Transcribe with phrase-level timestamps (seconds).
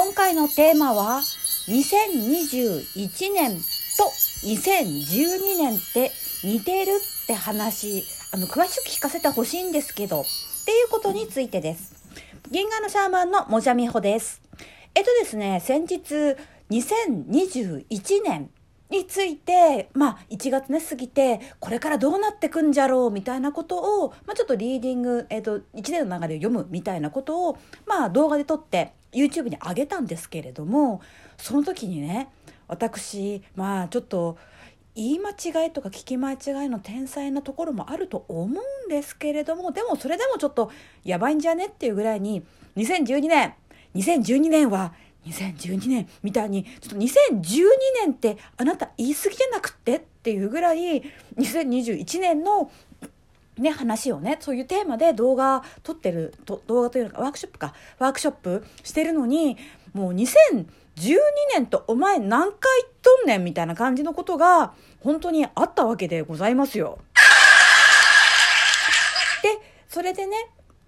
[0.00, 1.22] 今回のテーマは
[1.66, 4.04] 2021年と
[4.46, 6.12] 2012年って
[6.44, 8.04] 似てるって話。
[8.32, 10.20] あの詳しく聞かせてほしいんですけど。
[10.20, 10.24] っ
[10.64, 11.96] ていうことについてです。
[12.48, 14.40] 銀河のシャーマンのもじゃみほです。
[14.94, 16.36] えっとですね先日
[16.70, 18.50] 2021年
[18.90, 31.00] について、まあ、1月ね、過ぎて、これからどうなってくんじゃろう、みたいなことを、まあ、ちょっとリーディング、えっ、と、1年の流れを読むみたいなことを、まあ、動画で撮って、YouTube に上げたんですけれども、
[31.36, 32.28] その時にね、
[32.66, 34.36] 私、まあ、ちょっと、
[34.94, 40.72] 言い間違いとか聞き間違いの天才なところもあると思うんですけれども、でもそれでもちょっと
[41.04, 42.42] やばいんじゃねっていうぐらいに、
[42.76, 43.54] 2012年、
[43.94, 44.92] 2012年は
[45.24, 47.66] 2012年みたいに、ちょっと2012
[48.04, 51.02] 年ってあなた言い過ぎじゃなくてっていうぐらい、
[51.36, 52.70] 2021年の
[53.58, 59.56] ね、話をね、そういうテーマで動画撮ってる、と動画というかワークショップか、ワークショップしてるのに、
[59.92, 60.66] もう2012
[61.54, 62.58] 年とお前何回
[63.02, 66.98] とんねんみたいな感じのことが本当にあったわけでございますよ。
[69.42, 69.48] で、
[69.88, 70.36] それでね、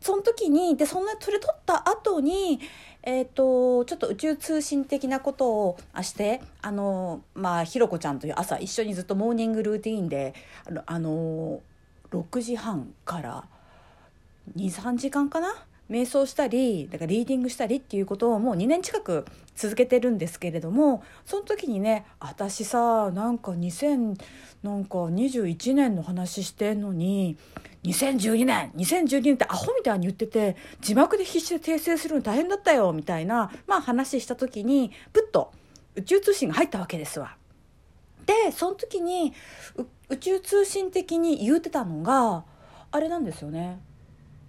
[0.00, 2.60] その時に、で、そんな、それ撮った後に、
[3.02, 11.60] えっ、ー、と、ちょっと宇宙通信的なことをして、あの、まあ、ひろこちゃんという朝一緒にずっとモーニングルーティーンで、あの、あの
[12.10, 13.44] 6時半から
[14.56, 15.54] 23時間かな？
[15.90, 24.20] 瞑想したりだからリーディングしたりっていうことをもう2年近く続けてるんですけれどもその時にね私さなんか2000
[24.62, 27.36] なんか21年の話してんのに
[27.84, 35.52] 2012年2012年ってアホみたいに言ってて字幕で必死で訂正するの大変だったよみたいな、まあ、話した時にプッと
[35.94, 37.36] 宇宙通信が入ったわけですわ。
[38.26, 39.32] でその時に
[40.08, 42.44] 宇宙通信的に言うてたのが
[42.90, 43.80] あれなんですよね。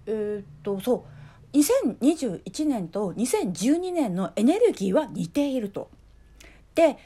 [0.06, 1.06] えー、っとそ
[1.52, 5.90] う2021年と2012年のエネルギーは似ていると。
[6.74, 6.98] で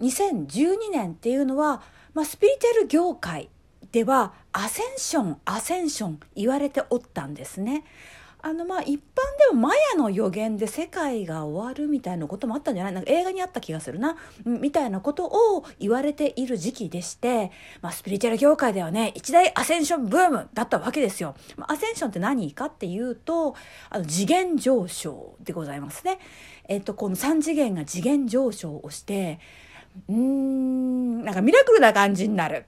[0.00, 1.82] 2012年っていうのは、
[2.14, 3.50] まあ、スピリチュアル業界
[3.92, 7.84] ではアセンションアセンション言われておったんですね。
[8.48, 8.96] あのまあ一般
[9.50, 12.92] でもマヤの予言で世界が終わるみたいなこともあったんじゃない？
[12.94, 14.16] なんか映画にあった気がするな
[14.46, 21.34] みたいなことを言われている時期でして、まあ、スピリチュアル業界ではね一大アセンションブームだったわけですよ。
[21.58, 23.54] まアセンションって何かっていうと
[23.90, 26.18] あの次元上昇でございますね。
[26.68, 29.40] えっとこの3次元が次元上昇をして
[30.08, 32.64] うーんなんかミラクルな感じになる。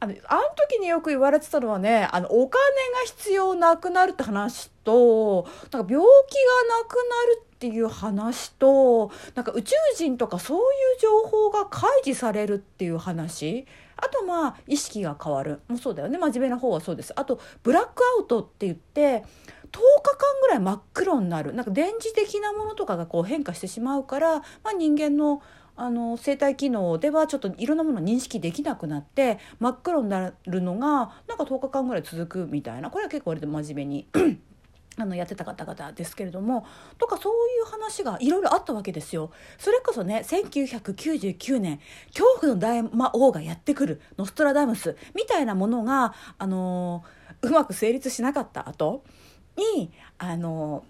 [0.00, 7.00] あのあの時によく言われてたのはねあのお金が必要なくなるって話となんか病気がなくな
[7.34, 10.64] るっていう話となんか宇宙人とかそういう
[11.00, 13.66] 情報が開示されるっていう話。
[13.96, 15.60] あとまあ意識が変わる。
[15.68, 16.18] もうそうだよね。
[16.18, 17.12] 真面目な方はそうです。
[17.16, 19.24] あとブラックアウトって言って
[19.72, 21.54] 10日間ぐらい真っ黒になる。
[21.54, 25.42] なんか電磁的なものとかがこう変化してしまうから、まあ、人間の
[25.76, 34.06] あの生体機能ではちょっといろんなものを認識できなくなって真っ黒になるのがなんか10日間ぐらい続くみたいなこれは結構割と真面目に
[34.96, 36.64] あのやってた方々ですけれども
[36.98, 39.32] とかそういう話がいろいろあったわけですよ。
[39.58, 41.80] それこそね1999年
[42.16, 47.02] 恐怖の大魔王がやってくるノストラダムスみたいなものが、あの
[47.42, 49.02] うまく成立しなかった後
[49.56, 50.84] に、あの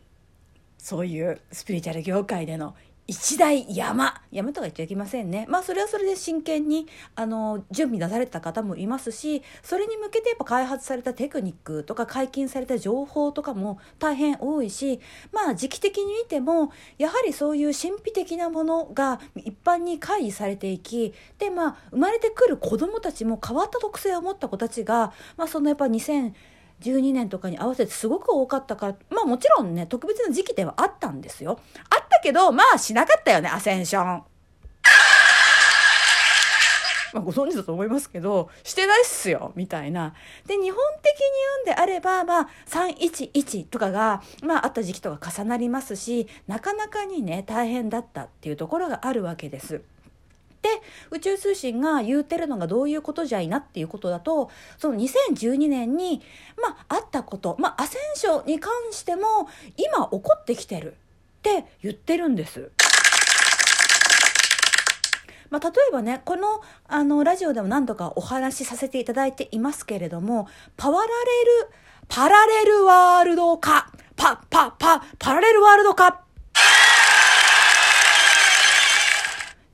[0.77, 2.75] そういうスピリチュアル業界での
[3.07, 4.23] 一大山。
[4.33, 5.45] 山とか言っちゃいけませんね。
[5.49, 15.01] まあそれはそれで真剣にあの準備なされた方もいますしそれに向けてやっぱ開発されたテクニックとか解禁された情報とかも大変多いし
[15.33, 26.33] まあ時期的に見てもやはりそういう神秘的なものが一般に開示されていきでまあ生まれてくる子どもたちも変わった特性を持った子たちがまあそのやっぱ2000
[26.81, 31.59] 12年とかに合わせてすごく多かったからまあもちろんね特別な時期ではあったんですよ
[31.91, 34.23] あったけどまあしなかったよねアセンション。
[37.15, 40.15] まあ、ご存知だと思いますけど、してないっすよ、みたいな。
[40.47, 49.83] で、日本的に言うんであれば、まあ、311とかが、まあ、あった時期とか重なりますし、なかなかにね、大変だったっていうところがあるわけです。
[50.65, 50.71] で
[51.11, 56.23] 宇宙通信が言うてるのがどういうことじゃいなっていうことだとその2012年に
[56.61, 59.23] まああったことまあアセンションに関しても
[59.77, 60.95] 今起こってきてるっ
[61.43, 62.71] て言ってるんです。
[65.51, 71.13] まあ、例えばねこのあのラジオでも何度かお話しさせていただいていますけれどもパワラレ
[71.69, 71.75] ル
[72.09, 76.24] パラレルワールド化パパパパラレルワールド化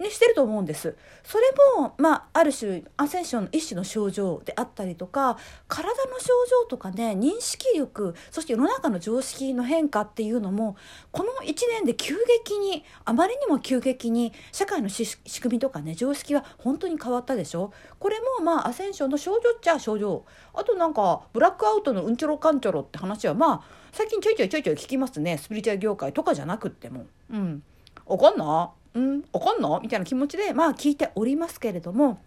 [0.01, 0.97] ね、してると思うんです。
[1.23, 1.45] それ
[1.79, 5.37] も、まあ、ある種アセンションの一種の症状であったりとか
[5.69, 6.29] 体の症
[6.63, 10.77] 状とかね認識力そして世の中の常識の変化っていうのも
[11.13, 17.73] この1年で急激にあまりにも急激に社会の仕組みとかね常識は本当に変わったでしょ？
[17.99, 20.25] これもまあアセンションの症状っちゃ症状。
[20.55, 23.63] あとなんかブラックアウトのうんちょろかんちょろって話はまあ
[23.93, 25.37] 最近ちょいちょいちょいちょい聞きますね。
[25.37, 27.07] スピリチュアル業界とかじゃなくっても。
[27.31, 27.63] うん。
[28.07, 32.21] わかんなうんわかんなみたいな気持ちでまあ聞いておりますけれども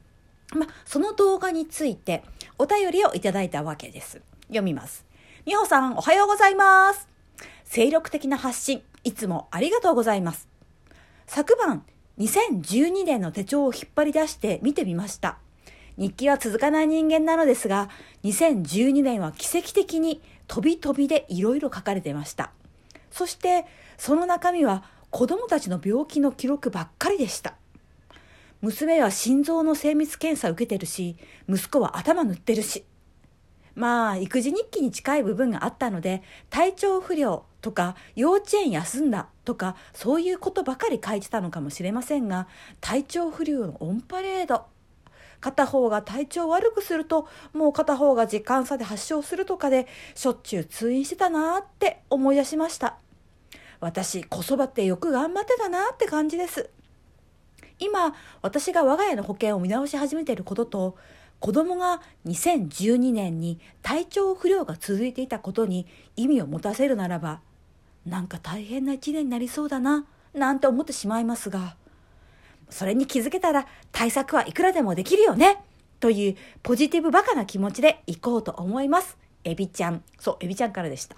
[0.56, 2.24] まあその動画について
[2.58, 4.22] お便りをいただいたわけです。
[4.48, 5.06] 読みます。
[5.46, 7.08] 美穂さんおはようございます。
[7.66, 10.48] 精力的な発信いつもありがとうございます。
[11.28, 11.84] 昨晩
[12.20, 15.38] 2012年の手帳を引っ張り出して見てみました。
[15.98, 17.90] 日記は続かない人間なのですが
[18.24, 22.52] 2012年は奇跡的に飛び飛びでいろいろ書かれてました。
[23.12, 23.66] そして
[23.98, 24.84] その中身は
[25.14, 27.54] 子供たちの病気の記録ばっかりでした。
[28.62, 31.18] 娘は心臓の精密検査受けてるし
[31.48, 32.84] 息子は頭塗ってるし。
[33.76, 42.48] まあ育児日記に近い部分があったので体調不良とか幼稚園休んだとかそういうことばかり書いてたのかもしれませんが
[42.82, 44.66] 体調不良のオンパレード。
[45.42, 49.86] 片方が体調悪くするともう片方が時間差で発症するとかで
[50.16, 52.98] しょっちゅう通院してたなって思い出しました。
[53.84, 56.70] 私子育てよく頑張ってたなって感じです
[57.80, 60.98] 今私が我が家の保険を見直し始めていることと
[61.42, 65.86] 子供が2012年に体調不良が続いていたことに
[66.16, 67.42] 意味を持たせるならば
[68.06, 71.76] なんか大変な一年になりそうだななんて思ってしまいますが
[72.70, 75.62] それに気づけたら対策はいくらでもできるよね
[76.00, 79.23] というポジティブバカな気持ちでいこうと思います。
[79.44, 80.04] エビちゃん。
[80.20, 81.16] そう、エビちゃんからでした。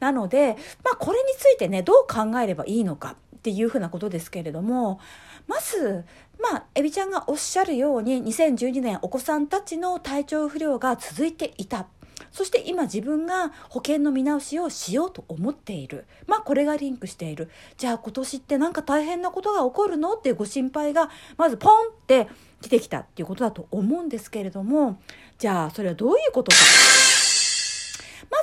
[0.00, 5.00] なので、まあこれについてね、どう考えればいいのかっていうふうなことですけれども、
[5.46, 6.04] まず、
[6.40, 11.86] まあ、エビちゃんがおっしゃるように、2012年お子さんたちの体調不良が続いていた。
[12.30, 16.06] そして今自分が保険の見直しをしようと思っている。
[16.26, 17.50] まあこれがリンクしている。
[17.76, 22.28] じゃあ今年って何か大変なことが起こるのっていうご心配がまずポンって
[22.60, 25.00] 出てきたっていうことだと思うんですけれども、
[25.38, 26.58] じゃあそれはどういうことか。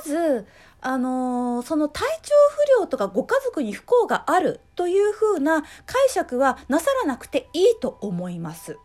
[0.06, 0.46] まず、
[0.80, 2.32] あのー、その体調
[2.76, 8.78] 不良とかご家族に不幸があるというふうな解釈はなさらなくていいと思います。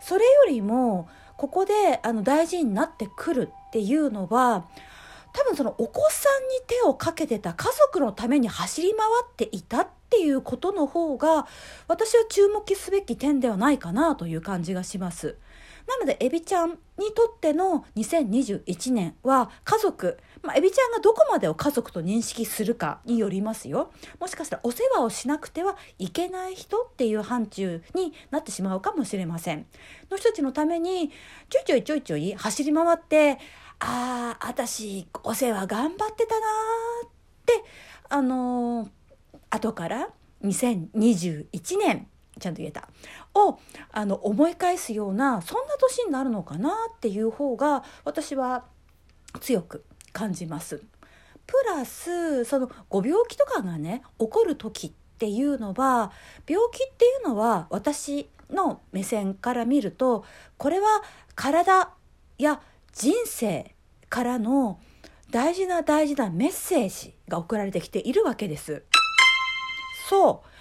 [0.00, 4.68] それよりも、ここであの大事になってくるっていうのは
[5.32, 11.48] 多分そのお子さんに手をかけてた家族のために走り回っていたっていうことの方が
[11.88, 15.36] 私は注目すべき点ではないかなという感じがします。
[15.86, 16.76] なので、エビちゃんに
[17.14, 23.92] とっての2021年は家族、まあ、エビちゃんがどこまでを家族と認識するかによりますよ。
[24.20, 29.66] もしかしたらお世話をしなくてはいけない人っていう範疇になってしまうかもしれません。
[30.10, 31.10] の人たちのために
[31.48, 33.38] ちょいちょいちょいちょい走り回って、
[33.80, 37.10] ああ、私お世話頑張ってたなーっ
[37.46, 37.64] て、
[38.10, 38.88] あのー、
[39.50, 40.08] 後から
[40.44, 42.06] 2021年
[42.38, 42.88] ちゃんと言えた
[43.34, 43.58] を
[43.92, 48.64] あの思い返すようなそんな年になるのかなっていう方が私は
[49.40, 50.82] 強く感じます。
[51.46, 56.10] プラスそのご病気とかがね起こる時っていうのは
[56.48, 60.24] 病気っていうのは私の目線から見ると
[60.56, 60.86] これは
[61.34, 61.90] 体
[62.38, 62.62] や
[62.92, 63.74] 人生
[64.08, 64.80] からの
[65.30, 68.84] 大事な大事なメッセージが送られてきているわけです。
[70.08, 70.53] そう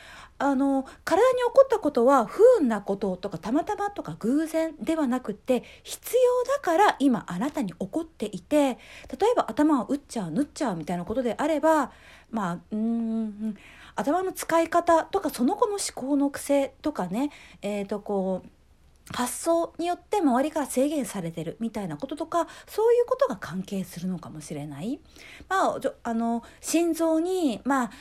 [0.44, 8.78] あの体に起こったことは不運なこととかたまたまとか偶然ではなくて必要だから今あなたに起こっていて例え
[9.36, 11.92] ば頭を打っちゃう縫っちゃうみたいなことであれば
[12.30, 13.56] まあうん
[13.96, 18.50] 頭の使い方とかその後の思考の癖とかねえっ、ー、とこう
[19.12, 25.00] 発想によって周りから制限されてるみたいなこととかそういうことが関係するのかもしれない。
[25.50, 27.92] まあ、あの心臓に、まあ、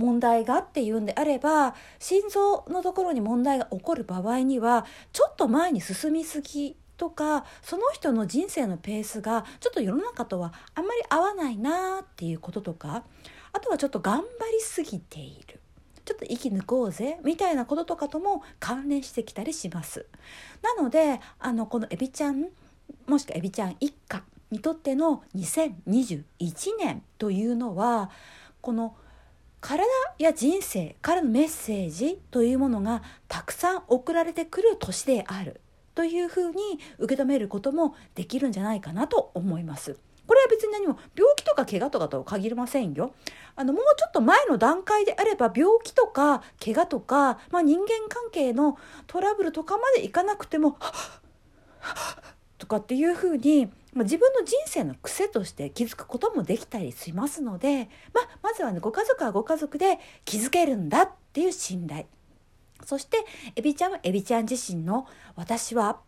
[0.00, 13.04] 問題がっていうんであれば心臓のところに問題が起こる場合にはちょっと前に進みすぎとかその人の人生のペースがちょっと世の中とはあんまり合わないなっていうこととか
[13.52, 15.60] あとはちょっと頑張りすぎている
[16.04, 20.06] ちょっと息抜こうぜみたいなこととかとも関連してきたりします。
[20.62, 22.46] なのであのこのエビちゃん
[23.06, 26.24] もしくはエビちゃん一家にとっての2021
[26.78, 28.10] 年というのは
[28.60, 28.96] この
[29.60, 29.84] 「体
[30.18, 35.60] や人生からのメッセージというものがたくさん送られてくる年である
[35.94, 36.56] というふうに
[36.98, 39.98] 受け止めることもできるんじゃないかなと思います。
[40.26, 43.12] これは別に何も病気とか怪我とかとは限りませんよ。
[43.56, 50.78] あのもうちょっと前の段階であれば病気とか怪我とか、まあ、人間関係のトラブルとかまでいかなくても
[52.58, 62.06] とかっていうふうに、まあ、自分の人生の癖として気づくこともできたりしますので、まあ、まずはねご家族はご家族で気づけるんだっていう信頼。
[62.84, 63.18] そして
[63.56, 65.06] エビちゃんはエビちゃん自身の
[65.36, 66.00] 私は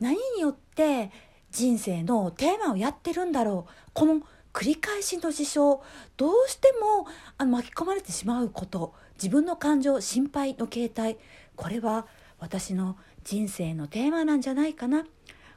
[0.00, 1.10] 何によって
[1.50, 3.90] 人生のテーマをやってるんだろう。
[3.94, 4.22] この
[4.52, 5.82] 繰り返しの事象
[6.16, 11.18] どうしてもあの巻き込まれてしまうこと自分の感情心配の形態
[11.54, 12.06] これは
[12.38, 15.04] 私の人生のテーマなんじゃないかな。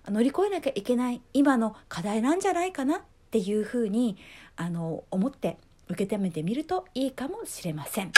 [0.07, 4.17] 乗り越えなきゃいけない今の課題なんじゃないかなっていうふうに
[4.55, 5.57] あの思って
[5.89, 8.11] 受け止めてみるといいかもしれません。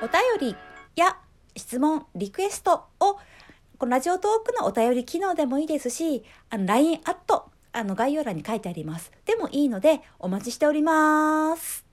[0.00, 0.56] お便り
[0.94, 1.16] や
[1.56, 3.18] 質問、リクエストを
[3.78, 9.10] このラジオトークのお便り機能でもいいですし、あの LINE アット、あの概要欄に書いてあります。
[9.24, 11.87] でもいいのでお待ちしております。